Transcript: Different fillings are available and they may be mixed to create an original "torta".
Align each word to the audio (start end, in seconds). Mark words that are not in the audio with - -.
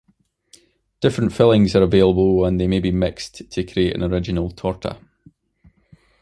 Different 0.99 1.31
fillings 1.31 1.75
are 1.75 1.83
available 1.83 2.43
and 2.43 2.59
they 2.59 2.65
may 2.65 2.79
be 2.79 2.91
mixed 2.91 3.51
to 3.51 3.63
create 3.63 3.93
an 3.95 4.01
original 4.01 4.49
"torta". 4.49 4.97